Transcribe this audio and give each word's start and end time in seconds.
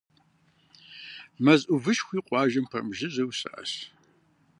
Мэз 1.43 1.61
ӏувышхуи 1.67 2.19
къуажэм 2.27 2.65
пэмыжыжьэу 2.71 3.31
щыӏэщ. 3.37 3.71